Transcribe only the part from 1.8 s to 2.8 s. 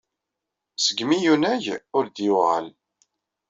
ur d-yuɣal.